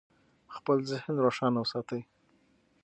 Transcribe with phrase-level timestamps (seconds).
[0.55, 2.01] خپل ذهن روښانه وساتئ.